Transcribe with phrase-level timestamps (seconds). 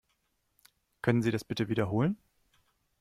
[1.03, 2.17] Können Sie das bitte wiederholen?